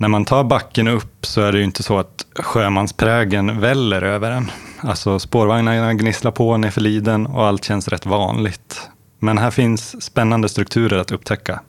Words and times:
när 0.00 0.08
man 0.08 0.24
tar 0.24 0.44
backen 0.44 0.88
upp 0.88 1.26
så 1.26 1.40
är 1.40 1.52
det 1.52 1.58
ju 1.58 1.64
inte 1.64 1.82
så 1.82 1.98
att 1.98 2.26
sjömansprägen 2.38 3.60
väller 3.60 4.02
över 4.02 4.30
en. 4.30 4.50
Alltså 4.80 5.18
spårvagnarna 5.18 5.94
gnisslar 5.94 6.30
på 6.30 6.56
nerför 6.56 6.80
liden 6.80 7.26
och 7.26 7.46
allt 7.46 7.64
känns 7.64 7.88
rätt 7.88 8.06
vanligt. 8.06 8.88
Men 9.18 9.38
här 9.38 9.50
finns 9.50 10.02
spännande 10.02 10.48
strukturer 10.48 10.98
att 10.98 11.10
upptäcka. 11.10 11.60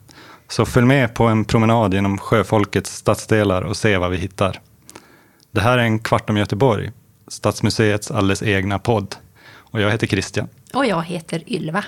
Så 0.48 0.64
följ 0.64 0.86
med 0.86 1.14
på 1.14 1.24
en 1.24 1.44
promenad 1.44 1.94
genom 1.94 2.18
sjöfolkets 2.18 2.96
stadsdelar 2.96 3.62
och 3.62 3.76
se 3.76 3.96
vad 3.96 4.10
vi 4.10 4.16
hittar. 4.16 4.60
Det 5.50 5.60
här 5.60 5.78
är 5.78 5.82
en 5.82 5.98
kvart 5.98 6.30
om 6.30 6.36
Göteborg, 6.36 6.90
Stadsmuseets 7.28 8.10
alldeles 8.10 8.42
egna 8.42 8.78
podd. 8.78 9.14
Och 9.54 9.80
jag 9.80 9.90
heter 9.90 10.06
Christian. 10.06 10.48
Och 10.74 10.86
jag 10.86 11.02
heter 11.02 11.52
Ylva. 11.52 11.84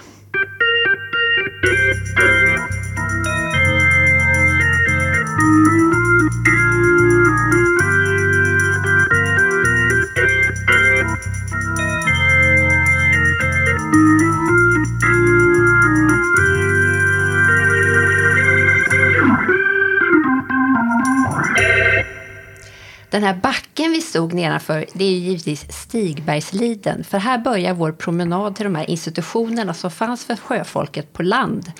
Den 23.14 23.22
här 23.22 23.34
backen 23.34 23.92
vi 23.92 24.00
stod 24.00 24.32
nedanför, 24.32 24.86
det 24.92 25.04
är 25.04 25.10
ju 25.10 25.16
givetvis 25.16 25.72
Stigbergsliden. 25.72 27.04
För 27.04 27.18
här 27.18 27.38
börjar 27.38 27.74
vår 27.74 27.92
promenad 27.92 28.56
till 28.56 28.64
de 28.64 28.74
här 28.74 28.90
institutionerna 28.90 29.74
som 29.74 29.90
fanns 29.90 30.24
för 30.24 30.36
sjöfolket 30.36 31.12
på 31.12 31.22
land. 31.22 31.72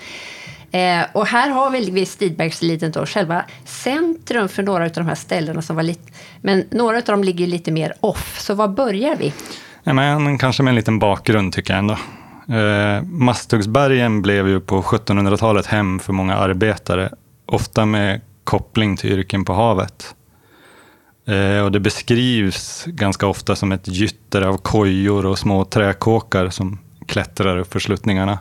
Eh, 0.75 1.05
och 1.13 1.27
här 1.27 1.49
har 1.49 1.71
vi 1.71 1.91
vid 1.91 2.07
Stigbergsliden 2.07 2.91
då 2.91 3.05
själva 3.05 3.45
centrum 3.65 4.49
för 4.49 4.63
några 4.63 4.85
av 4.85 4.91
de 4.91 5.07
här 5.07 5.15
ställena 5.15 5.61
som 5.61 5.75
var 5.75 5.83
lite... 5.83 6.11
Men 6.41 6.63
några 6.71 6.97
av 6.97 7.03
dem 7.03 7.23
ligger 7.23 7.47
lite 7.47 7.71
mer 7.71 7.93
off. 7.99 8.39
Så 8.39 8.53
var 8.53 8.67
börjar 8.67 9.15
vi? 9.15 9.33
Ja, 9.83 9.93
men 9.93 10.37
kanske 10.37 10.63
med 10.63 10.71
en 10.71 10.75
liten 10.75 10.99
bakgrund 10.99 11.53
tycker 11.53 11.73
jag 11.73 11.79
ändå. 11.79 11.97
Eh, 12.57 13.03
Masthuggsbergen 13.03 14.21
blev 14.21 14.47
ju 14.47 14.59
på 14.59 14.81
1700-talet 14.81 15.65
hem 15.65 15.99
för 15.99 16.13
många 16.13 16.35
arbetare, 16.35 17.09
ofta 17.45 17.85
med 17.85 18.21
koppling 18.43 18.97
till 18.97 19.11
yrken 19.11 19.45
på 19.45 19.53
havet. 19.53 20.15
Eh, 21.27 21.63
och 21.63 21.71
det 21.71 21.79
beskrivs 21.79 22.85
ganska 22.87 23.27
ofta 23.27 23.55
som 23.55 23.71
ett 23.71 23.87
gytter 23.87 24.41
av 24.41 24.57
kojor 24.57 25.25
och 25.25 25.39
små 25.39 25.65
träkåkar 25.65 26.49
som 26.49 26.79
klättrar 27.05 27.57
upp 27.57 27.71
för 27.73 27.79
sluttningarna. 27.79 28.39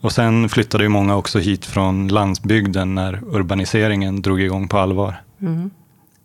Och 0.00 0.12
sen 0.12 0.48
flyttade 0.48 0.84
ju 0.84 0.88
många 0.88 1.16
också 1.16 1.38
hit 1.38 1.64
från 1.64 2.08
landsbygden 2.08 2.94
när 2.94 3.20
urbaniseringen 3.36 4.22
drog 4.22 4.40
igång 4.40 4.68
på 4.68 4.78
allvar. 4.78 5.22
Mm. 5.40 5.70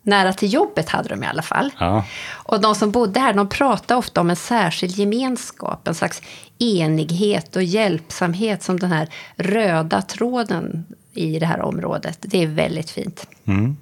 Nära 0.02 0.32
till 0.32 0.52
jobbet 0.52 0.88
hade 0.88 1.08
de 1.08 1.22
i 1.22 1.26
alla 1.26 1.42
fall. 1.42 1.70
Ja. 1.78 2.04
Och 2.30 2.60
de 2.60 2.74
som 2.74 2.90
bodde 2.90 3.20
här 3.20 3.34
de 3.34 3.48
pratade 3.48 3.98
ofta 3.98 4.20
om 4.20 4.30
en 4.30 4.36
särskild 4.36 4.98
gemenskap, 4.98 5.88
en 5.88 5.94
slags 5.94 6.22
enighet 6.58 7.56
och 7.56 7.62
hjälpsamhet 7.62 8.62
som 8.62 8.80
den 8.80 8.92
här 8.92 9.08
röda 9.36 10.02
tråden 10.02 10.86
i 11.12 11.38
det 11.38 11.46
här 11.46 11.60
området. 11.60 12.18
Det 12.20 12.42
är 12.42 12.46
väldigt 12.46 12.90
fint. 12.90 13.26
Mm. 13.44 13.76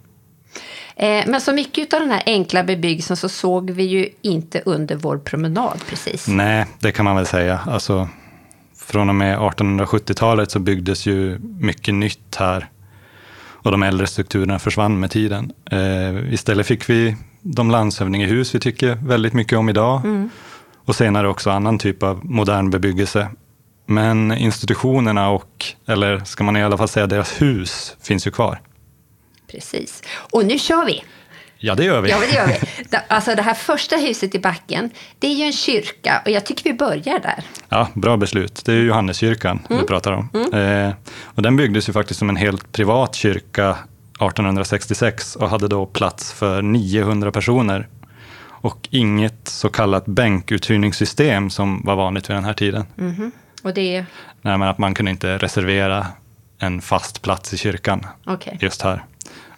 Eh, 0.96 1.24
men 1.26 1.40
så 1.40 1.52
mycket 1.52 1.94
av 1.94 2.00
den 2.00 2.10
här 2.10 2.22
enkla 2.26 2.64
bebyggelsen 2.64 3.16
så 3.16 3.28
såg 3.28 3.70
vi 3.70 3.82
ju 3.82 4.08
inte 4.22 4.62
under 4.64 4.96
vår 4.96 5.18
promenad 5.18 5.80
precis. 5.88 6.28
Nej, 6.28 6.66
det 6.78 6.92
kan 6.92 7.04
man 7.04 7.16
väl 7.16 7.26
säga. 7.26 7.60
Alltså, 7.66 8.08
från 8.90 9.08
och 9.08 9.14
med 9.14 9.38
1870-talet 9.38 10.50
så 10.50 10.58
byggdes 10.58 11.06
ju 11.06 11.38
mycket 11.58 11.94
nytt 11.94 12.36
här. 12.36 12.68
Och 13.62 13.70
de 13.70 13.82
äldre 13.82 14.06
strukturerna 14.06 14.58
försvann 14.58 15.00
med 15.00 15.10
tiden. 15.10 15.52
Eh, 15.70 16.32
istället 16.32 16.66
fick 16.66 16.90
vi 16.90 17.16
de 17.42 17.70
landshövdingehus 17.70 18.54
vi 18.54 18.60
tycker 18.60 18.94
väldigt 18.94 19.32
mycket 19.32 19.58
om 19.58 19.68
idag. 19.68 20.04
Mm. 20.04 20.30
Och 20.84 20.96
senare 20.96 21.28
också 21.28 21.50
annan 21.50 21.78
typ 21.78 22.02
av 22.02 22.24
modern 22.24 22.70
bebyggelse. 22.70 23.28
Men 23.86 24.32
institutionerna 24.32 25.30
och, 25.30 25.64
eller 25.86 26.18
ska 26.18 26.44
man 26.44 26.56
i 26.56 26.62
alla 26.62 26.78
fall 26.78 26.88
säga 26.88 27.06
deras 27.06 27.42
hus, 27.42 27.96
finns 28.02 28.26
ju 28.26 28.30
kvar. 28.30 28.60
Precis. 29.50 30.02
Och 30.32 30.46
nu 30.46 30.58
kör 30.58 30.86
vi! 30.86 31.04
Ja, 31.62 31.74
det 31.74 31.84
gör 31.84 32.00
vi. 32.00 32.10
Ja, 32.10 32.16
det 32.20 32.34
gör 32.34 32.46
vi. 32.46 32.56
Alltså 33.08 33.34
det 33.34 33.42
här 33.42 33.54
första 33.54 33.96
huset 33.96 34.34
i 34.34 34.38
backen, 34.38 34.90
det 35.18 35.26
är 35.26 35.34
ju 35.34 35.44
en 35.44 35.52
kyrka 35.52 36.22
och 36.24 36.30
jag 36.30 36.46
tycker 36.46 36.64
vi 36.64 36.74
börjar 36.74 37.18
där. 37.18 37.44
Ja, 37.68 37.88
bra 37.94 38.16
beslut. 38.16 38.62
Det 38.64 38.72
är 38.72 38.76
Johanneskyrkan 38.76 39.66
mm. 39.70 39.80
du 39.80 39.86
pratar 39.86 40.12
om. 40.12 40.28
Mm. 40.34 40.86
Eh, 40.88 40.94
och 41.24 41.42
den 41.42 41.56
byggdes 41.56 41.88
ju 41.88 41.92
faktiskt 41.92 42.18
som 42.18 42.28
en 42.28 42.36
helt 42.36 42.72
privat 42.72 43.14
kyrka 43.14 43.70
1866 43.70 45.36
och 45.36 45.48
hade 45.48 45.68
då 45.68 45.86
plats 45.86 46.32
för 46.32 46.62
900 46.62 47.32
personer. 47.32 47.88
Och 48.42 48.88
inget 48.90 49.48
så 49.48 49.68
kallat 49.68 50.06
bänkuthyrningssystem 50.06 51.50
som 51.50 51.82
var 51.84 51.96
vanligt 51.96 52.30
vid 52.30 52.36
den 52.36 52.44
här 52.44 52.54
tiden. 52.54 52.84
Mm. 52.98 53.32
Och 53.62 53.74
det 53.74 54.04
Nej, 54.42 54.58
men 54.58 54.68
att 54.68 54.78
man 54.78 54.94
kunde 54.94 55.10
inte 55.10 55.38
reservera 55.38 56.06
en 56.58 56.80
fast 56.80 57.22
plats 57.22 57.54
i 57.54 57.56
kyrkan 57.56 58.06
okay. 58.26 58.56
just 58.60 58.82
här. 58.82 59.04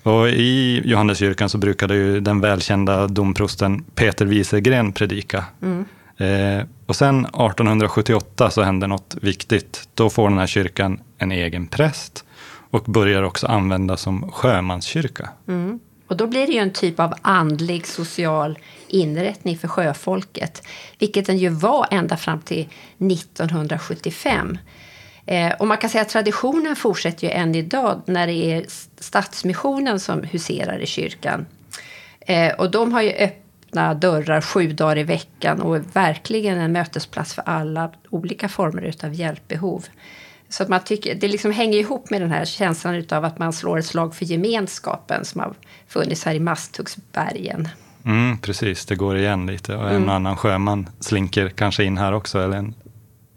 Och 0.02 0.28
I 0.28 0.82
Johanneskyrkan 0.84 1.48
så 1.48 1.58
brukade 1.58 1.94
ju 1.94 2.20
den 2.20 2.40
välkända 2.40 3.06
domprosten 3.06 3.84
Peter 3.94 4.24
Wieselgren 4.24 4.92
predika. 4.92 5.44
Mm. 5.62 5.84
Eh, 6.16 6.64
och 6.86 6.96
sen 6.96 7.20
1878 7.20 8.50
så 8.50 8.62
hände 8.62 8.86
något 8.86 9.16
viktigt. 9.20 9.88
Då 9.94 10.10
får 10.10 10.28
den 10.28 10.38
här 10.38 10.46
kyrkan 10.46 11.00
en 11.18 11.32
egen 11.32 11.66
präst 11.66 12.24
och 12.70 12.84
börjar 12.84 13.22
också 13.22 13.46
användas 13.46 14.00
som 14.00 14.32
sjömanskyrka. 14.32 15.30
Mm. 15.48 15.80
Och 16.06 16.16
då 16.16 16.26
blir 16.26 16.46
det 16.46 16.52
ju 16.52 16.58
en 16.58 16.72
typ 16.72 17.00
av 17.00 17.14
andlig 17.22 17.86
social 17.86 18.58
inrättning 18.88 19.58
för 19.58 19.68
sjöfolket, 19.68 20.62
vilket 20.98 21.26
den 21.26 21.38
ju 21.38 21.48
var 21.48 21.86
ända 21.90 22.16
fram 22.16 22.40
till 22.40 22.68
1975. 22.98 24.58
Eh, 25.26 25.52
och 25.52 25.66
man 25.66 25.78
kan 25.78 25.90
säga 25.90 26.02
att 26.02 26.08
traditionen 26.08 26.76
fortsätter 26.76 27.26
ju 27.26 27.32
än 27.32 27.54
idag 27.54 28.02
när 28.06 28.26
det 28.26 28.32
är 28.32 28.64
Stadsmissionen 28.98 30.00
som 30.00 30.22
huserar 30.22 30.78
i 30.78 30.86
kyrkan. 30.86 31.46
Eh, 32.20 32.52
och 32.54 32.70
de 32.70 32.92
har 32.92 33.02
ju 33.02 33.10
öppna 33.12 33.94
dörrar 33.94 34.40
sju 34.40 34.72
dagar 34.72 34.98
i 34.98 35.02
veckan 35.02 35.60
och 35.60 35.76
är 35.76 35.84
verkligen 35.92 36.58
en 36.58 36.72
mötesplats 36.72 37.34
för 37.34 37.42
alla 37.46 37.90
olika 38.10 38.48
former 38.48 38.94
av 39.04 39.14
hjälpbehov. 39.14 39.86
Så 40.48 40.62
att 40.62 40.68
man 40.68 40.80
tycker, 40.80 41.14
det 41.14 41.28
liksom 41.28 41.52
hänger 41.52 41.78
ihop 41.78 42.10
med 42.10 42.20
den 42.20 42.30
här 42.30 42.44
känslan 42.44 43.04
av 43.10 43.24
att 43.24 43.38
man 43.38 43.52
slår 43.52 43.78
ett 43.78 43.86
slag 43.86 44.14
för 44.14 44.24
gemenskapen 44.24 45.24
som 45.24 45.40
har 45.40 45.54
funnits 45.88 46.24
här 46.24 46.34
i 46.34 46.40
Masthuggsbergen. 46.40 47.68
Mm, 48.04 48.38
precis, 48.38 48.86
det 48.86 48.94
går 48.94 49.16
igen 49.16 49.46
lite. 49.46 49.76
Och 49.76 49.90
en 49.90 49.96
mm. 49.96 50.08
annan 50.08 50.36
sjöman 50.36 50.88
slinker 51.00 51.48
kanske 51.48 51.84
in 51.84 51.98
här 51.98 52.12
också, 52.12 52.40
eller 52.40 52.56
en 52.56 52.74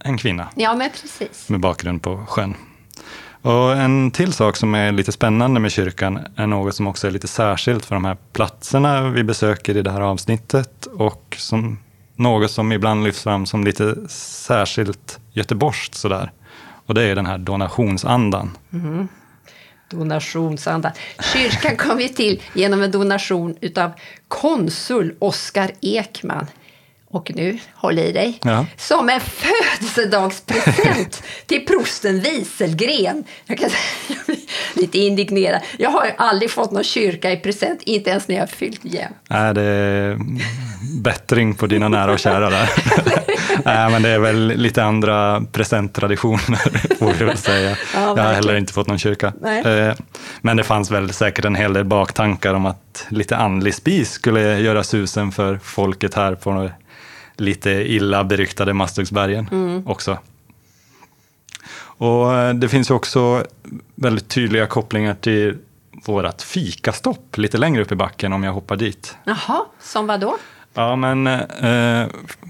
en 0.06 0.18
kvinna. 0.18 0.48
Ja, 0.56 0.76
men 0.76 0.90
precis. 0.90 1.50
Med 1.50 1.60
bakgrund 1.60 2.02
på 2.02 2.26
sjön. 2.28 2.56
Och 3.42 3.76
en 3.76 4.12
till 4.12 4.34
sak 4.34 4.58
som 4.58 4.76
är 4.76 4.92
lite 4.92 5.12
spännande 5.12 5.60
med 5.60 5.72
kyrkan 5.72 6.20
är 6.36 6.48
något 6.48 6.76
som 6.76 6.88
också 6.88 7.08
är 7.08 7.12
lite 7.12 7.28
särskilt 7.28 7.86
för 7.86 7.96
de 7.96 8.06
här 8.06 8.18
platserna 8.34 9.10
vi 9.10 9.24
besöker 9.24 9.78
i 9.78 9.82
det 9.82 9.92
här 9.92 10.02
avsnittet 10.02 10.86
och 10.86 11.36
som 11.40 11.80
något 12.16 12.52
som 12.52 12.72
ibland 12.72 13.04
lyfts 13.04 13.24
fram 13.24 13.46
som 13.46 13.64
lite 13.64 14.10
särskilt 14.10 15.20
göteborgskt 15.32 15.96
sådär. 15.96 16.32
Och 16.86 16.94
det 16.94 17.04
är 17.04 17.16
den 17.16 17.26
här 17.26 17.38
donationsandan. 17.38 18.58
Mm. 18.74 19.08
Donationsanda. 19.90 20.94
Kyrkan 21.34 21.78
kom 21.78 22.00
ju 22.00 22.08
till 22.08 22.42
genom 22.54 22.82
en 22.82 22.92
donation 22.92 23.56
utav 23.62 23.92
konsul 24.28 25.16
Oskar 25.20 25.72
Ekman 25.82 26.48
och 27.16 27.32
nu, 27.36 27.60
håll 27.76 28.00
i 28.00 28.12
dig, 28.12 28.40
ja. 28.44 28.66
som 28.78 29.10
en 29.10 29.22
födelsedagspresent 29.22 31.24
till 31.46 31.66
prosten 31.66 32.20
Wieselgren. 32.20 33.24
Jag 33.46 33.58
kan 33.58 33.70
säga, 33.70 34.20
jag 34.28 34.38
lite 34.74 35.00
indignerad. 35.00 35.62
Jag 35.78 35.90
har 35.90 36.12
aldrig 36.18 36.52
fått 36.52 36.72
någon 36.72 36.84
kyrka 36.84 37.32
i 37.32 37.38
present, 37.38 37.82
inte 37.82 38.10
ens 38.10 38.28
när 38.28 38.36
jag 38.36 38.50
fyllt 38.50 38.86
igen. 38.86 39.14
Nej, 39.30 39.54
det 39.54 39.62
är 39.62 40.18
bättring 41.02 41.56
på 41.56 41.68
dina 41.68 41.90
nära 41.90 42.12
och 42.12 42.20
kära 42.20 42.50
där. 42.50 42.70
Nej, 43.66 43.92
men 43.92 44.02
det 44.02 44.10
är 44.10 44.20
väl 44.20 44.54
lite 44.56 44.84
andra 44.84 45.44
presenttraditioner, 45.52 46.96
får 47.00 47.14
vi 47.14 47.26
väl 47.26 47.38
säga. 47.38 47.78
Ja, 47.94 48.18
jag 48.18 48.24
har 48.24 48.34
heller 48.34 48.56
inte 48.56 48.74
fått 48.74 48.88
någon 48.88 49.00
kyrka. 49.00 49.34
Nej. 49.42 49.66
Eh, 49.66 49.94
men 50.42 50.58
det 50.58 50.64
fanns 50.64 50.92
väl 50.92 51.14
säkert 51.14 51.46
en 51.46 51.56
hel 51.56 51.74
del 51.74 51.86
baktankar 51.86 52.54
om 52.54 52.66
att 52.66 53.06
lite 53.10 53.38
andlig 53.38 53.74
spis 53.74 54.12
skulle 54.12 54.60
göra 54.60 54.84
susen 54.84 55.32
för 55.32 55.60
folket 55.64 56.14
här 56.14 56.36
på 56.36 56.52
lite 57.38 57.70
illa 57.70 58.24
beryktade 58.24 58.74
Masthuggsbergen 58.74 59.50
mm. 59.52 59.88
också. 59.88 60.18
Och 61.98 62.34
eh, 62.34 62.54
det 62.54 62.70
finns 62.70 62.90
ju 62.90 62.94
också 62.94 63.46
väldigt 63.96 64.28
tydliga 64.28 64.68
kopplingar 64.68 65.14
till 65.14 65.58
vårt 66.06 66.42
fikastopp 66.42 67.38
lite 67.38 67.58
längre 67.58 67.82
upp 67.82 67.92
i 67.92 67.96
backen 67.96 68.34
om 68.34 68.44
jag 68.44 68.54
hoppar 68.54 68.76
dit. 68.76 69.18
Jaha, 69.24 69.66
som 69.80 70.08
vad 70.08 70.20
då? 70.20 70.38
Ja, 70.74 70.96
men 70.96 71.28
eh, 71.28 72.08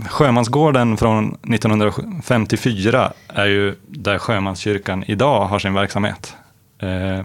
Sjömansgården 0.09 0.97
från 0.97 1.27
1954 1.27 3.13
är 3.27 3.45
ju 3.45 3.75
där 3.87 4.17
Sjömanskyrkan 4.17 5.03
idag 5.07 5.45
har 5.45 5.59
sin 5.59 5.73
verksamhet. 5.73 6.35
Eh, 6.79 7.23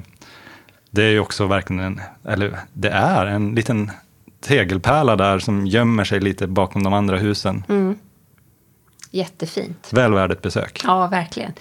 det 0.91 1.03
är 1.03 1.11
ju 1.11 1.21
också 1.21 1.47
verkligen 1.47 1.81
en, 1.81 2.01
eller 2.25 2.59
det 2.73 2.89
är 2.89 3.27
en 3.27 3.55
liten 3.55 3.91
tegelpärla 4.41 5.17
där 5.17 5.39
som 5.39 5.67
gömmer 5.67 6.05
sig 6.05 6.21
lite 6.21 6.47
bakom 6.47 6.83
de 6.83 6.93
andra 6.93 7.17
husen. 7.17 7.65
Mm. 7.69 7.99
Jättefint. 9.11 9.89
Väl 9.93 10.13
värd 10.13 10.33
ett 10.33 10.43
besök. 10.43 10.81
Ja, 10.85 11.07
verkligen. 11.07 11.53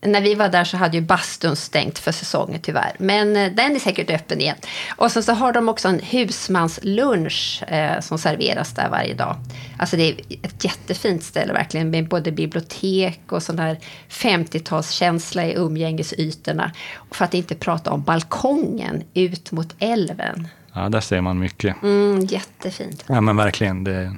När 0.00 0.20
vi 0.20 0.34
var 0.34 0.48
där 0.48 0.64
så 0.64 0.76
hade 0.76 0.96
ju 0.96 1.02
bastun 1.02 1.56
stängt 1.56 1.98
för 1.98 2.12
säsongen 2.12 2.60
tyvärr. 2.62 2.96
Men 2.98 3.36
eh, 3.36 3.52
den 3.52 3.76
är 3.76 3.78
säkert 3.78 4.10
öppen 4.10 4.40
igen. 4.40 4.56
Och 4.96 5.12
sen 5.12 5.22
så 5.22 5.32
har 5.32 5.52
de 5.52 5.68
också 5.68 5.88
en 5.88 5.98
husmanslunch 5.98 7.62
eh, 7.68 8.00
som 8.00 8.18
serveras 8.18 8.72
där 8.72 8.88
varje 8.88 9.14
dag. 9.14 9.36
Alltså 9.78 9.96
det 9.96 10.02
är 10.02 10.20
ett 10.42 10.64
jättefint 10.64 11.22
ställe 11.22 11.52
verkligen 11.52 11.90
med 11.90 12.08
både 12.08 12.32
bibliotek 12.32 13.20
och 13.28 13.42
sån 13.42 13.56
där 13.56 13.78
50-talskänsla 14.08 15.44
i 15.44 15.54
umgängesytorna. 15.54 16.72
För 17.10 17.24
att 17.24 17.34
inte 17.34 17.54
prata 17.54 17.90
om 17.90 18.02
balkongen 18.02 19.02
ut 19.14 19.52
mot 19.52 19.74
älven. 19.78 20.48
Ja, 20.76 20.88
där 20.88 21.00
ser 21.00 21.20
man 21.20 21.38
mycket. 21.38 21.82
Mm, 21.82 22.20
jättefint. 22.20 23.04
Ja, 23.08 23.20
men 23.20 23.36
verkligen. 23.36 23.84
Det, 23.84 24.16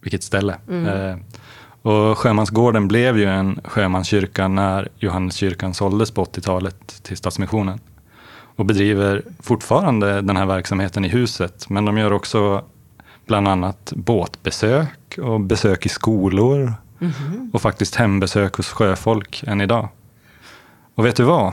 vilket 0.00 0.22
ställe. 0.22 0.56
Eh, 0.70 1.16
och 1.82 2.18
Sjömansgården 2.18 2.88
blev 2.88 3.18
ju 3.18 3.24
en 3.24 3.60
sjömanskyrka 3.64 4.48
när 4.48 4.88
Johanneskyrkan 4.96 5.74
såldes 5.74 6.10
på 6.10 6.24
80-talet 6.24 7.02
till 7.02 7.16
Stadsmissionen. 7.16 7.80
Och 8.56 8.66
bedriver 8.66 9.22
fortfarande 9.40 10.20
den 10.20 10.36
här 10.36 10.46
verksamheten 10.46 11.04
i 11.04 11.08
huset. 11.08 11.68
Men 11.68 11.84
de 11.84 11.98
gör 11.98 12.12
också 12.12 12.64
bland 13.26 13.48
annat 13.48 13.92
båtbesök 13.96 15.18
och 15.18 15.40
besök 15.40 15.86
i 15.86 15.88
skolor. 15.88 16.74
Och 17.52 17.62
faktiskt 17.62 17.94
hembesök 17.94 18.54
hos 18.54 18.68
sjöfolk 18.68 19.44
än 19.46 19.60
idag. 19.60 19.88
Och 20.94 21.06
vet 21.06 21.16
du 21.16 21.22
vad? 21.22 21.52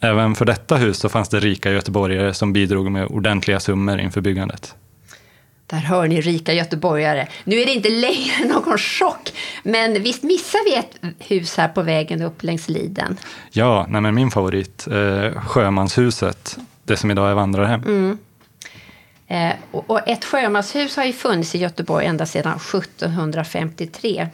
Även 0.00 0.34
för 0.34 0.44
detta 0.44 0.76
hus 0.76 0.98
så 0.98 1.08
fanns 1.08 1.28
det 1.28 1.40
rika 1.40 1.70
göteborgare 1.70 2.34
som 2.34 2.52
bidrog 2.52 2.90
med 2.90 3.06
ordentliga 3.06 3.60
summor 3.60 4.00
inför 4.00 4.20
byggandet. 4.20 4.74
Där 5.66 5.78
hör 5.78 6.08
ni 6.08 6.20
rika 6.20 6.52
göteborgare. 6.52 7.26
Nu 7.44 7.60
är 7.60 7.66
det 7.66 7.72
inte 7.72 7.90
längre 7.90 8.44
någon 8.54 8.78
chock, 8.78 9.32
men 9.62 10.02
visst 10.02 10.22
missar 10.22 10.64
vi 10.64 10.76
ett 10.76 11.14
hus 11.18 11.56
här 11.56 11.68
på 11.68 11.82
vägen 11.82 12.22
upp 12.22 12.42
längs 12.42 12.68
Liden? 12.68 13.16
Ja, 13.50 13.86
nej 13.88 14.00
men 14.00 14.14
min 14.14 14.30
favorit, 14.30 14.86
eh, 14.86 15.40
Sjömanshuset, 15.40 16.58
det 16.84 16.96
som 16.96 17.10
idag 17.10 17.30
är 17.30 17.34
vandrarhem. 17.34 18.18
Eh, 19.30 19.52
och, 19.70 19.90
och 19.90 20.08
ett 20.08 20.24
sjömanshus 20.24 20.96
har 20.96 21.04
ju 21.04 21.12
funnits 21.12 21.54
i 21.54 21.58
Göteborg 21.58 22.06
ända 22.06 22.26
sedan 22.26 22.56
1753. 22.56 24.28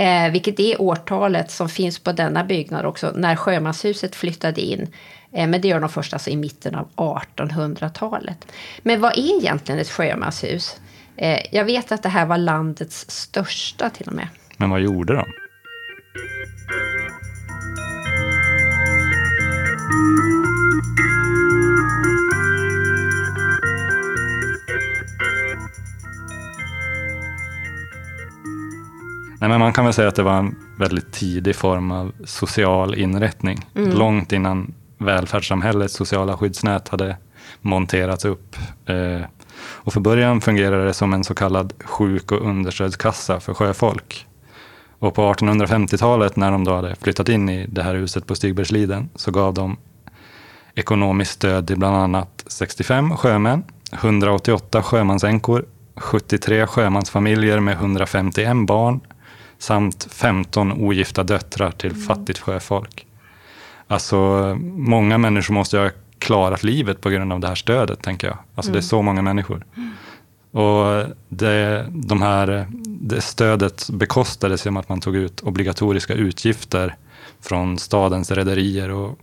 Eh, 0.00 0.32
vilket 0.32 0.60
är 0.60 0.80
årtalet 0.80 1.50
som 1.50 1.68
finns 1.68 1.98
på 1.98 2.12
denna 2.12 2.44
byggnad 2.44 2.84
också 2.86 3.12
när 3.14 3.36
sjömanshuset 3.36 4.16
flyttade 4.16 4.60
in. 4.60 4.92
Eh, 5.32 5.46
men 5.46 5.60
det 5.60 5.68
gör 5.68 5.80
de 5.80 5.88
först 5.88 6.12
alltså 6.12 6.30
i 6.30 6.36
mitten 6.36 6.74
av 6.74 6.88
1800-talet. 6.96 8.46
Men 8.82 9.00
vad 9.00 9.12
är 9.12 9.38
egentligen 9.38 9.80
ett 9.80 9.90
sjömanshus? 9.90 10.80
Eh, 11.16 11.38
jag 11.52 11.64
vet 11.64 11.92
att 11.92 12.02
det 12.02 12.08
här 12.08 12.26
var 12.26 12.38
landets 12.38 13.10
största 13.10 13.90
till 13.90 14.06
och 14.06 14.14
med. 14.14 14.28
Men 14.56 14.70
vad 14.70 14.80
gjorde 14.80 15.14
de? 15.14 15.24
Nej, 29.40 29.48
men 29.48 29.60
man 29.60 29.72
kan 29.72 29.84
väl 29.84 29.94
säga 29.94 30.08
att 30.08 30.14
det 30.14 30.22
var 30.22 30.38
en 30.38 30.56
väldigt 30.78 31.12
tidig 31.12 31.56
form 31.56 31.90
av 31.90 32.12
social 32.24 32.94
inrättning. 32.94 33.66
Långt 33.74 34.32
innan 34.32 34.74
välfärdssamhällets 34.98 35.94
sociala 35.94 36.36
skyddsnät 36.36 36.88
hade 36.88 37.16
monterats 37.60 38.24
upp. 38.24 38.56
Eh, 38.86 39.22
och 39.60 39.92
för 39.92 40.00
början 40.00 40.40
fungerade 40.40 40.84
det 40.84 40.94
som 40.94 41.12
en 41.12 41.24
så 41.24 41.34
kallad 41.34 41.72
sjuk 41.84 42.32
och 42.32 42.46
understödskassa 42.46 43.40
för 43.40 43.54
sjöfolk. 43.54 44.26
Och 44.98 45.14
på 45.14 45.32
1850-talet 45.32 46.36
när 46.36 46.50
de 46.50 46.64
då 46.64 46.74
hade 46.74 46.94
flyttat 46.94 47.28
in 47.28 47.48
i 47.48 47.66
det 47.66 47.82
här 47.82 47.94
huset 47.94 48.26
på 48.26 48.34
Stigbergsliden 48.34 49.08
så 49.14 49.30
gav 49.30 49.54
de 49.54 49.76
ekonomiskt 50.74 51.32
stöd 51.32 51.66
till 51.66 51.78
bland 51.78 51.96
annat 51.96 52.44
65 52.46 53.16
sjömän, 53.16 53.64
188 53.92 54.82
sjömansänkor, 54.82 55.64
73 55.96 56.66
sjömansfamiljer 56.66 57.60
med 57.60 57.74
151 57.74 58.66
barn 58.66 59.00
samt 59.60 60.08
15 60.10 60.72
ogifta 60.72 61.22
döttrar 61.22 61.70
till 61.70 61.94
fattigt 61.94 62.38
sjöfolk. 62.38 63.06
Alltså, 63.86 64.16
många 64.76 65.18
människor 65.18 65.54
måste 65.54 65.76
ju 65.76 65.82
ha 65.82 65.90
klarat 66.18 66.62
livet 66.62 67.00
på 67.00 67.10
grund 67.10 67.32
av 67.32 67.40
det 67.40 67.48
här 67.48 67.54
stödet, 67.54 68.02
tänker 68.02 68.26
jag. 68.26 68.38
Alltså, 68.54 68.72
det 68.72 68.78
är 68.78 68.82
så 68.82 69.02
många 69.02 69.22
människor. 69.22 69.64
Och 70.50 71.04
det, 71.28 71.86
de 71.90 72.22
här, 72.22 72.66
det 72.84 73.20
stödet 73.20 73.90
bekostades 73.90 74.64
genom 74.64 74.76
att 74.76 74.88
man 74.88 75.00
tog 75.00 75.16
ut 75.16 75.40
obligatoriska 75.40 76.14
utgifter 76.14 76.96
från 77.40 77.78
stadens 77.78 78.30
rederier 78.30 78.90
och 78.90 79.18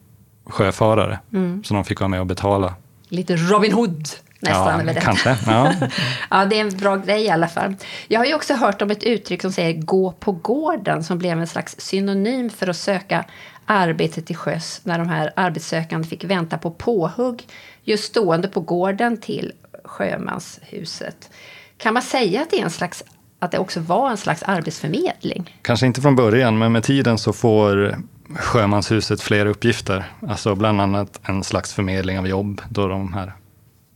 sjöfarare. 0.45 1.19
Så 1.63 1.73
de 1.73 1.85
fick 1.85 1.99
vara 1.99 2.07
med 2.07 2.19
och 2.19 2.25
betala. 2.25 2.75
Lite 3.09 3.35
Robin 3.35 3.71
Hood 3.71 4.07
nästan. 4.39 4.79
ja, 4.79 4.93
detta. 4.93 5.01
kanske. 5.01 5.37
Ja. 5.45 5.73
Ja, 6.29 6.45
det 6.45 6.57
är 6.59 6.61
en 6.61 6.77
bra 6.77 6.95
grej 6.95 7.23
i 7.23 7.29
alla 7.29 7.47
fall. 7.47 7.75
Jag 8.07 8.19
har 8.19 8.25
ju 8.25 8.33
också 8.33 8.53
hört 8.53 8.81
om 8.81 8.91
ett 8.91 9.03
uttryck 9.03 9.41
som 9.41 9.51
säger 9.51 9.81
gå 9.81 10.11
på 10.11 10.31
gården 10.31 11.03
som 11.03 11.17
blev 11.17 11.39
en 11.39 11.47
slags 11.47 11.75
synonym 11.77 12.49
för 12.49 12.67
att 12.67 12.77
söka 12.77 13.25
arbete 13.65 14.21
till 14.21 14.35
sjöss 14.35 14.81
när 14.83 14.99
de 14.99 15.09
här 15.09 15.33
arbetssökande 15.35 16.07
fick 16.07 16.23
vänta 16.23 16.57
på 16.57 16.71
påhugg 16.71 17.47
just 17.83 18.03
stående 18.03 18.47
på 18.47 18.61
gården 18.61 19.17
till 19.17 19.51
sjömanshuset. 19.83 21.29
Kan 21.77 21.93
man 21.93 22.03
säga 22.03 22.41
att 22.41 22.49
det, 22.49 22.59
är 22.59 22.63
en 22.63 22.69
slags, 22.69 23.03
att 23.39 23.51
det 23.51 23.59
också 23.59 23.79
var 23.79 24.09
en 24.09 24.17
slags 24.17 24.43
arbetsförmedling? 24.43 25.57
Kanske 25.61 25.85
inte 25.85 26.01
från 26.01 26.15
början, 26.15 26.57
men 26.57 26.71
med 26.71 26.83
tiden 26.83 27.17
så 27.17 27.33
får 27.33 27.97
Sjömanshuset 28.35 29.21
fler 29.21 29.45
uppgifter. 29.45 30.11
Alltså 30.27 30.55
bland 30.55 30.81
annat 30.81 31.19
en 31.23 31.43
slags 31.43 31.73
förmedling 31.73 32.19
av 32.19 32.27
jobb. 32.27 32.61
Då 32.69 32.87
de 32.87 33.13
här 33.13 33.33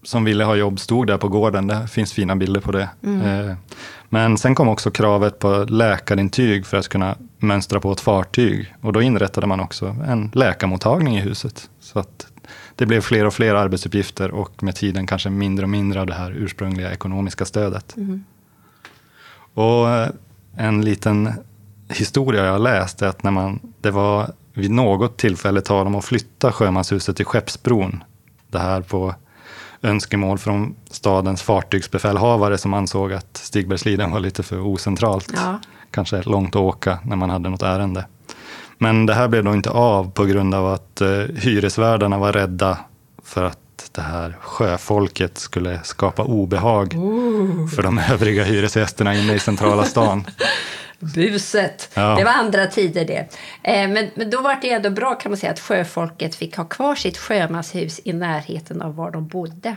som 0.04 0.24
ville 0.24 0.44
ha 0.44 0.56
jobb 0.56 0.80
stod 0.80 1.08
där 1.08 1.18
på 1.18 1.28
gården. 1.28 1.68
Det 1.68 1.88
finns 1.88 2.14
fina 2.14 2.36
bilder 2.36 2.62
på 2.62 2.72
det. 2.72 2.90
Eh, 3.04 3.56
Men 4.10 4.38
sen 4.38 4.56
kom 4.56 4.70
också 4.70 4.92
kravet 4.92 5.40
på 5.40 5.66
läkarintyg 5.70 6.66
för 6.66 6.78
att 6.78 6.88
kunna 6.88 7.16
mönstra 7.38 7.80
på 7.80 7.92
ett 7.92 8.00
fartyg. 8.00 8.74
Och 8.82 8.94
då 8.94 9.02
inrättade 9.02 9.48
man 9.48 9.60
också 9.60 9.96
en 10.08 10.32
läkarmottagning 10.34 11.18
i 11.18 11.22
huset. 11.22 11.70
Så 11.80 12.00
att 12.00 12.28
det 12.76 12.86
blev 12.86 13.02
fler 13.02 13.26
och 13.26 13.34
fler 13.34 13.56
arbetsuppgifter 13.56 14.32
och 14.32 14.64
med 14.64 14.76
tiden 14.76 15.08
kanske 15.08 15.30
mindre 15.30 15.64
och 15.64 15.70
mindre 15.70 16.02
av 16.02 16.06
det 16.08 16.14
här 16.14 16.32
ursprungliga 16.32 16.92
ekonomiska 16.92 17.46
stödet. 17.46 17.96
Och 19.54 19.90
eh, 19.90 20.10
en 20.58 20.82
liten 20.86 21.34
historia 21.90 22.46
jag 22.46 22.62
läst 22.62 23.02
är 23.02 23.08
att 23.08 23.24
när 23.24 23.32
man, 23.32 23.60
det 23.82 23.92
var 23.92 24.32
vid 24.54 24.72
något 24.72 25.18
tillfälle 25.18 25.62
tal 25.62 25.88
om 25.88 25.96
att 25.96 26.06
flytta 26.06 26.52
sjömanshuset 26.52 27.16
till 27.16 27.26
Skeppsbron. 27.26 28.04
Det 28.48 28.60
här 28.60 28.82
på 28.82 29.16
önskemål 29.82 30.38
från 30.38 30.76
stadens 30.90 31.42
fartygsbefälhavare 31.42 32.58
som 32.58 32.74
ansåg 32.74 33.14
att 33.14 33.38
Stigbergsliden 33.38 34.12
var 34.12 34.20
lite 34.20 34.44
för 34.44 34.60
ocentralt. 34.60 35.32
Ja. 35.36 35.60
Kanske 35.92 36.22
långt 36.22 36.56
att 36.56 36.62
åka 36.62 37.00
när 37.04 37.16
man 37.16 37.30
hade 37.30 37.50
något 37.50 37.62
ärende. 37.62 38.06
Men 38.78 39.06
det 39.06 39.14
här 39.14 39.28
blev 39.28 39.44
då 39.44 39.54
inte 39.54 39.70
av 39.70 40.12
på 40.12 40.26
grund 40.26 40.56
av 40.56 40.68
att 40.68 41.02
eh, 41.02 41.08
hyresvärdarna 41.36 42.18
var 42.18 42.34
rädda 42.34 42.78
för 43.24 43.44
att 43.44 43.58
det 43.92 44.02
här 44.02 44.38
sjöfolket 44.42 45.38
skulle 45.38 45.80
skapa 45.84 46.24
obehag 46.24 46.92
för 47.76 47.84
de 47.84 48.02
övriga 48.12 48.44
hyresgästerna 48.44 49.16
inne 49.16 49.34
i 49.34 49.40
centrala 49.40 49.84
stan. 49.84 50.26
Buset! 51.02 51.90
Ja. 51.94 52.16
Det 52.16 52.24
var 52.24 52.32
andra 52.32 52.68
tider 52.68 53.06
det. 53.06 53.28
Eh, 53.64 53.90
men, 53.90 54.10
men 54.16 54.30
då 54.30 54.42
var 54.42 54.58
det 54.62 54.72
ändå 54.72 54.90
bra 54.90 55.16
kan 55.16 55.32
man 55.32 55.38
säga 55.38 55.52
att 55.52 55.60
sjöfolket 55.60 56.36
fick 56.36 56.58
ha 56.58 56.66
kvar 56.66 56.96
sitt 56.96 57.18
sjömanshus 57.18 58.02
i 58.04 58.14
närheten 58.14 58.82
av 58.82 58.96
var 58.96 59.12
de 59.12 59.28
bodde. 59.28 59.76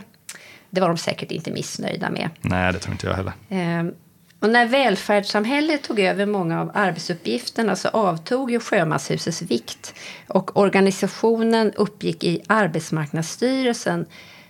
Det 0.69 0.81
var 0.81 0.87
de 0.87 0.97
säkert 0.97 1.31
inte 1.31 1.51
missnöjda 1.51 2.09
med. 2.09 2.29
Nej, 2.41 2.73
det 2.73 2.79
tror 2.79 2.91
inte 2.91 3.07
jag 3.07 3.13
heller. 3.13 3.33
Eh, 3.49 3.91
och 4.39 4.49
när 4.49 4.65
välfärdssamhället 4.65 5.83
tog 5.83 5.99
över 5.99 6.25
många 6.25 6.61
av 6.61 6.71
arbetsuppgifterna 6.73 7.75
så 7.75 7.87
avtog 7.87 8.51
ju 8.51 8.59
sjömanshusets 8.59 9.41
vikt 9.41 9.93
och 10.27 10.57
organisationen 10.57 11.71
uppgick 11.75 12.23
i 12.23 12.41
Arbetsmarknadsstyrelsen 12.47 14.05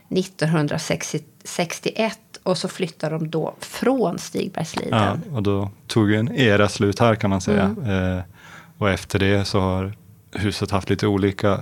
1961 0.09 2.19
och 2.45 2.57
så 2.57 2.67
flyttade 2.67 3.15
de 3.15 3.29
då 3.29 3.53
från 3.59 4.19
Stigbergsliden. 4.19 5.21
Ja, 5.29 5.35
och 5.35 5.43
då 5.43 5.69
tog 5.87 6.13
en 6.13 6.35
era 6.35 6.69
slut 6.69 6.99
här 6.99 7.15
kan 7.15 7.29
man 7.29 7.41
säga. 7.41 7.75
Eh, 7.87 8.23
och 8.77 8.89
efter 8.89 9.19
det 9.19 9.45
så 9.45 9.59
har 9.59 9.93
huset 10.31 10.71
haft 10.71 10.89
lite 10.89 11.07
olika 11.07 11.59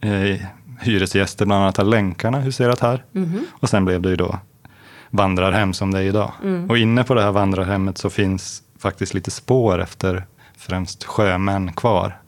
eh, 0.00 0.40
hyresgäster, 0.80 1.46
bland 1.46 1.62
annat 1.62 1.76
har 1.76 1.84
Länkarna 1.84 2.40
huserat 2.40 2.80
här. 2.80 3.04
Och 3.50 3.68
sen 3.68 3.84
blev 3.84 4.02
det 4.02 4.08
ju 4.08 4.16
då 4.16 4.38
vandrarhem 5.10 5.72
som 5.72 5.90
det 5.90 5.98
är 5.98 6.02
idag. 6.02 6.32
Och 6.68 6.78
inne 6.78 7.04
på 7.04 7.14
det 7.14 7.22
här 7.22 7.32
vandrarhemmet 7.32 7.98
så 7.98 8.10
finns 8.10 8.62
faktiskt 8.78 9.14
lite 9.14 9.30
spår 9.30 9.80
efter 9.82 10.26
främst 10.56 11.04
sjömän 11.04 11.72
kvar. 11.72 12.18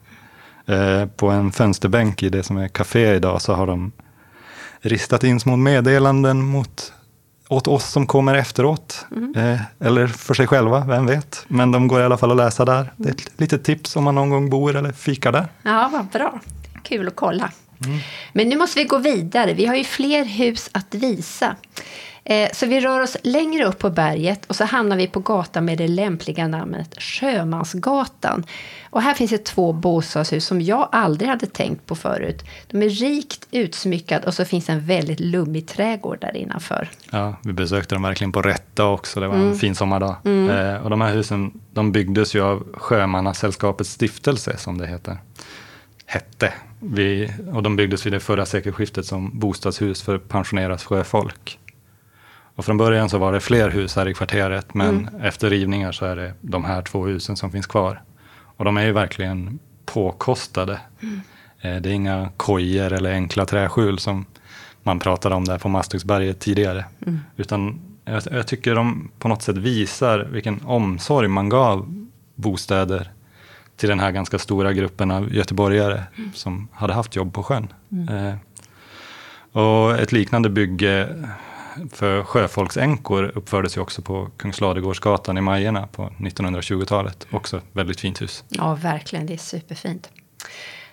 Eh, 0.67 1.07
på 1.07 1.29
en 1.31 1.53
fönsterbänk 1.53 2.23
i 2.23 2.29
det 2.29 2.43
som 2.43 2.57
är 2.57 2.69
café 2.69 3.15
idag 3.15 3.43
så 3.43 3.53
har 3.53 3.67
de 3.67 3.93
ristat 4.81 5.25
in 5.25 5.41
små 5.41 5.57
meddelanden 5.57 6.43
mot, 6.43 6.93
åt 7.51 7.69
oss 7.69 7.91
som 7.91 8.07
kommer 8.07 8.35
efteråt. 8.35 9.07
Eh, 9.37 9.61
eller 9.87 10.07
för 10.07 10.35
sig 10.35 10.47
själva, 10.47 10.85
vem 10.89 11.07
vet. 11.07 11.45
Men 11.49 11.73
de 11.73 11.89
går 11.89 12.01
i 12.01 12.05
alla 12.05 12.17
fall 12.19 12.31
att 12.31 12.37
läsa 12.37 12.65
där. 12.65 12.93
Det 12.97 13.09
är 13.09 13.13
ett 13.13 13.41
litet 13.41 13.65
tips 13.65 13.97
om 13.97 14.05
man 14.05 14.15
någon 14.15 14.31
gång 14.31 14.51
bor 14.51 14.77
eller 14.77 14.93
fikar 14.93 15.33
där. 15.33 15.47
Ja, 15.63 15.91
vad 15.93 16.07
bra. 16.07 16.41
Kul 16.83 17.09
att 17.09 17.17
kolla. 17.17 17.51
Men 18.33 18.49
nu 18.49 18.57
måste 18.57 18.79
vi 18.79 18.85
gå 18.85 18.99
vidare. 18.99 19.55
Vi 19.55 19.67
har 19.67 19.75
ju 19.75 19.85
fler 19.85 20.25
hus 20.25 20.71
att 20.73 20.95
visa. 20.95 21.57
Eh, 22.31 22.49
Så 22.53 22.67
vi 22.67 22.81
rör 22.81 23.01
oss 23.01 23.17
längre 23.23 23.65
upp 23.65 23.79
på 23.79 23.91
berget 23.91 24.47
och 24.47 24.57
så 24.57 24.65
hamnar 24.65 24.97
vi 24.97 25.07
på 25.07 25.21
gatan 25.21 25.65
med 25.65 25.79
det 25.79 25.89
lämpliga 25.89 26.49
namnet 26.49 27.03
Sjömansgatan. 27.03 28.45
Och 28.91 29.03
här 29.03 29.15
finns 29.15 29.31
det 29.31 29.45
två 29.45 29.73
bostadshus 29.73 30.45
som 30.47 30.61
jag 30.61 30.89
aldrig 30.93 31.31
hade 31.31 31.47
tänkt 31.47 31.87
på 31.87 31.95
förut. 31.95 32.45
De 32.71 32.83
är 32.83 32.89
rikt 32.89 33.47
utsmyckade 33.51 34.27
och 34.27 34.35
så 34.35 34.45
finns 34.45 34.69
en 34.69 34.81
väldigt 34.87 35.21
lummig 35.21 35.67
trädgård 35.69 36.19
där 36.21 36.37
innanför. 36.37 36.89
Ja, 37.11 37.37
vi 37.45 37.53
besökte 37.53 37.95
dem 37.95 38.03
verkligen 38.03 38.33
på 38.33 38.43
rätt 38.43 38.77
dag 38.77 38.95
också. 38.95 39.21
Det 39.21 39.29
var 39.29 39.37
en 39.37 39.55
fin 39.55 39.75
sommardag. 39.75 40.17
Eh, 40.25 40.83
och 40.83 40.91
de 40.91 41.01
här 41.01 41.13
husen 41.15 41.53
de 41.73 41.93
byggdes 41.93 42.35
ju 42.35 42.43
av 42.43 42.67
Sjömannasällskapets 42.75 43.91
stiftelse, 43.91 44.57
som 44.57 44.79
det 44.79 44.87
heter. 44.87 45.19
Hette. 46.07 46.53
Vi, 46.81 47.33
och 47.53 47.63
de 47.63 47.77
byggdes 47.77 48.07
vid 48.07 48.13
det 48.13 48.21
förra 48.21 48.47
sekelskiftet 48.47 49.07
som 49.07 49.39
bostadshus 49.39 50.03
för 50.03 50.19
pensionerat 50.19 50.83
sjöfolk. 50.83 51.59
Och 52.61 52.65
från 52.67 52.77
början 52.77 53.09
så 53.09 53.19
var 53.19 53.33
det 53.33 53.41
fler 53.41 53.71
hus 53.71 53.97
här 53.97 54.09
i 54.09 54.15
kvarteret, 54.15 54.75
men 54.75 55.09
efter 55.23 55.51
rivningar 55.51 55.93
så 55.93 56.05
är 56.05 56.17
det 56.17 56.33
de 56.41 56.65
här 56.65 56.83
två 56.83 57.07
husen 57.07 57.37
som 57.37 57.51
finns 57.53 57.67
kvar. 57.67 58.03
Och 58.57 58.65
de 58.65 58.77
är 58.77 58.85
ju 58.85 58.93
verkligen 58.93 59.59
påkostade. 59.87 60.81
Eh, 61.61 61.77
Det 61.77 61.89
är 61.89 61.93
inga 61.93 62.29
kojer 62.37 62.91
eller 62.91 63.13
enkla 63.13 63.47
träskjul 63.47 63.99
som 63.99 64.25
man 64.83 64.99
pratade 64.99 65.35
om 65.35 65.45
där 65.45 65.59
på 65.59 65.69
Masthuggsberget 65.69 66.41
tidigare. 66.41 66.85
Utan 67.37 67.81
jag, 68.05 68.23
jag 68.31 68.47
tycker 68.47 68.75
de 68.75 69.11
på 69.19 69.29
något 69.29 69.43
sätt 69.43 69.57
visar 69.57 70.19
vilken 70.19 70.61
omsorg 70.65 71.29
man 71.29 71.49
gav 71.49 72.07
bostäder 72.35 73.11
till 73.77 73.89
den 73.89 74.01
här 74.01 74.11
ganska 74.11 74.39
stora 74.39 74.73
gruppen 74.73 75.11
av 75.11 75.35
göteborgare 75.35 76.03
som 76.35 76.69
hade 76.73 76.93
haft 76.93 77.17
jobb 77.17 77.35
på 77.35 77.43
sjön. 77.43 77.73
Eh, 78.11 78.35
och 79.61 79.99
ett 79.99 80.13
liknande 80.13 80.51
bygge 80.51 81.09
för 81.93 82.23
sjöfolksänkor 82.23 83.33
uppfördes 83.35 83.77
ju 83.77 83.81
också 83.81 84.03
på 84.03 84.29
Kungsladugårdsgatan 84.37 85.39
i 85.39 85.41
Majerna 85.41 85.87
på 85.87 86.13
1920-talet. 86.19 87.27
Också 87.31 87.57
ett 87.57 87.65
väldigt 87.73 88.01
fint 88.01 88.23
hus. 88.23 88.45
Ja, 88.49 88.75
verkligen. 88.75 89.27
Det 89.27 89.33
är 89.33 89.39
superfint. 89.39 90.11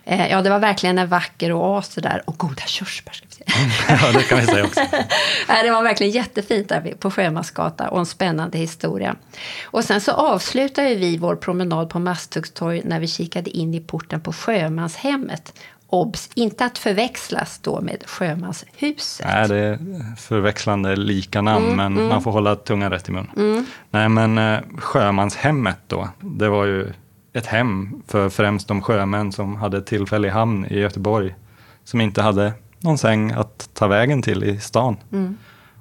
Eh, 0.03 0.27
Ja, 0.31 0.41
det 0.41 0.50
var 0.50 0.60
verkligen 0.60 0.98
en 0.98 1.07
vacker 1.07 1.53
oas 1.53 1.89
det 1.89 2.01
där. 2.01 2.24
Och 2.25 2.38
goda 2.38 2.62
körsbär. 2.62 3.13
Ska 3.13 3.25
vi 3.27 3.34
säga. 3.34 3.50
ja, 4.01 4.12
det 4.12 4.24
kan 4.24 4.39
vi 4.39 4.46
säga 4.46 4.65
också. 4.65 4.81
Nej, 5.48 5.63
det 5.63 5.72
var 5.72 5.84
verkligen 5.84 6.12
jättefint 6.12 6.69
där 6.69 6.93
på 7.00 7.12
Sjömansgata 7.12 7.89
och 7.89 8.00
en 8.00 8.05
spännande 8.05 8.57
historia. 8.57 9.15
Och 9.63 9.84
sen 9.84 10.01
så 10.01 10.12
avslutar 10.12 10.84
ju 10.84 10.96
vi 10.96 11.17
vår 11.17 11.36
promenad 11.36 11.89
på 11.89 12.00
Masthuggstorg 12.00 12.81
när 12.86 13.00
vi 13.00 13.07
kikade 13.07 13.50
in 13.50 13.74
i 13.74 13.79
porten 13.79 14.22
på 14.22 14.34
Sjömanshemmet. 14.34 15.53
Obs! 15.89 16.29
Inte 16.34 16.65
att 16.65 16.77
förväxlas 16.77 17.60
då 17.60 17.82
med 17.82 18.03
Sjömanshuset. 18.06 19.25
Nej, 19.25 19.48
det 19.48 19.58
är 19.58 19.79
förväxlande 20.15 20.96
lika 20.96 21.41
namn, 21.41 21.75
men 21.75 22.08
man 22.08 22.22
får 22.22 22.32
hålla 22.32 22.56
tungan 22.56 22.91
rätt 22.91 23.10
i 23.10 23.12
mun. 23.12 23.65
Nej, 23.89 24.10
men 24.10 24.38
eh, 24.38 24.60
Sjömanshemmet 24.77 25.79
då, 25.88 26.10
det 26.22 26.50
var 26.50 26.65
ju 26.65 26.94
ett 27.34 27.46
hem 27.46 28.01
för 28.08 28.29
främst 28.29 28.67
de 28.67 28.82
sjömän 28.82 29.32
som 29.32 29.56
hade 29.56 29.82
tillfällig 29.82 30.29
hamn 30.29 30.65
i 30.65 30.79
Göteborg, 30.79 31.36
som 31.84 32.01
inte 32.01 32.22
hade 32.22 32.53
någon 32.79 32.98
säng 32.98 33.32
att 33.32 33.70
ta 33.74 33.88
vägen 33.88 34.22
till 34.22 34.44
i 34.44 34.60
stan. 34.60 34.98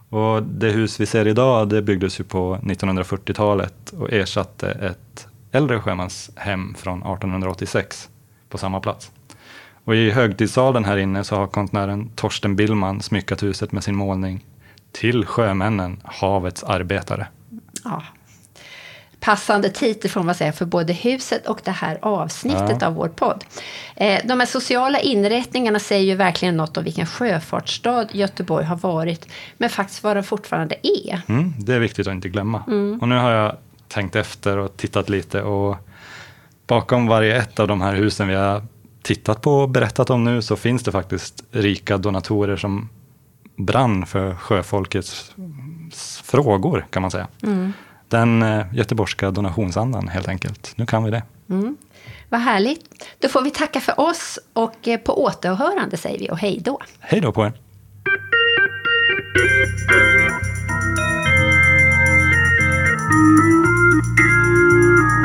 Och 0.08 0.42
det 0.42 0.70
hus 0.70 1.00
vi 1.00 1.06
ser 1.06 1.26
idag, 1.26 1.68
det 1.68 1.82
byggdes 1.82 2.20
ju 2.20 2.24
på 2.24 2.58
1940-talet 2.62 3.90
och 3.90 4.12
ersatte 4.12 4.70
ett 4.70 5.28
äldre 5.52 5.80
sjömanshem 5.80 6.74
från 6.78 6.98
1886 6.98 8.08
på 8.48 8.58
samma 8.58 8.80
plats. 8.80 9.12
Och 9.86 9.96
i 9.96 10.10
högtidssalen 10.10 10.84
här 10.84 10.96
inne 10.96 11.24
så 11.24 11.36
har 11.36 11.46
konstnären 11.46 12.10
Torsten 12.14 12.56
Billman 12.56 13.02
smyckat 13.02 13.42
huset 13.42 13.72
med 13.72 13.84
sin 13.84 13.96
målning 13.96 14.44
Till 14.92 15.26
sjömännen, 15.26 16.00
havets 16.04 16.64
arbetare. 16.64 17.26
Ja. 17.84 18.02
Passande 19.20 19.68
titel 19.70 20.10
får 20.10 20.22
man 20.22 20.34
säga 20.34 20.52
för 20.52 20.64
både 20.64 20.92
huset 20.92 21.46
och 21.46 21.60
det 21.64 21.70
här 21.70 21.98
avsnittet 22.02 22.76
Ja. 22.80 22.86
av 22.86 22.94
vår 22.94 23.08
podd. 23.08 23.44
Eh, 23.96 24.20
De 24.24 24.40
här 24.40 24.46
sociala 24.46 25.00
inrättningarna 25.00 25.78
säger 25.78 26.04
ju 26.04 26.14
verkligen 26.14 26.56
något 26.56 26.76
om 26.76 26.84
vilken 26.84 27.06
sjöfartsstad 27.06 28.06
Göteborg 28.12 28.64
har 28.64 28.76
varit, 28.76 29.28
men 29.58 29.70
faktiskt 29.70 30.02
vad 30.02 30.16
den 30.16 30.24
fortfarande 30.24 30.74
är. 30.82 31.20
Mm, 31.28 31.52
det 31.58 31.74
är 31.74 31.78
viktigt 31.78 32.06
att 32.06 32.12
inte 32.14 32.28
glömma. 32.28 32.58
Och 33.00 33.08
nu 33.08 33.14
har 33.16 33.30
jag 33.30 33.56
tänkt 33.88 34.16
efter 34.16 34.56
och 34.58 34.76
tittat 34.76 35.08
lite 35.08 35.42
och 35.42 35.76
bakom 36.66 37.06
varje 37.06 37.36
ett 37.36 37.60
av 37.60 37.68
de 37.68 37.80
här 37.80 37.94
husen 37.94 38.28
vi 38.28 38.34
har 38.34 38.62
tittat 39.06 39.42
på 39.42 39.52
och 39.52 39.68
berättat 39.68 40.10
om 40.10 40.24
nu 40.24 40.42
så 40.42 40.56
finns 40.56 40.82
det 40.82 40.92
faktiskt 40.92 41.44
rika 41.50 41.98
donatorer 41.98 42.56
som 42.56 42.88
brann 43.56 44.06
för 44.06 44.34
sjöfolkets 44.34 45.34
frågor 46.24 46.86
kan 46.90 47.02
man 47.02 47.10
säga. 47.10 47.28
Mm. 47.42 47.72
Den 48.08 48.42
eh, 48.42 48.74
göteborgska 48.74 49.30
donationsandan 49.30 50.08
helt 50.08 50.28
enkelt. 50.28 50.72
Nu 50.76 50.86
kan 50.86 51.04
vi 51.04 51.10
det. 51.10 51.22
Mm. 51.50 51.76
Vad 52.28 52.40
härligt. 52.40 53.06
Då 53.18 53.28
får 53.28 53.42
vi 53.42 53.50
tacka 53.50 53.80
för 53.80 54.00
oss 54.00 54.38
och 54.52 54.88
eh, 54.88 55.00
på 55.00 55.22
återhörande 55.22 55.96
säger 55.96 56.18
vi 56.18 56.30
och 56.30 56.38
hej 56.38 56.60
då. 56.64 56.80
Hej 57.00 57.20
då 57.20 57.32
på 57.32 57.44
er. 57.44 57.52
Thank 59.88 60.20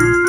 you. 0.06 0.21